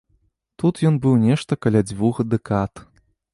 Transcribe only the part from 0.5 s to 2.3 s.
Тут ён быў нешта каля дзвюх